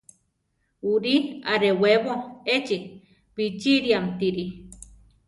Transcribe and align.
Uri; 0.93 1.15
arewebo 1.53 2.13
echi 2.55 2.77
bichíriamtiri. 3.35 4.45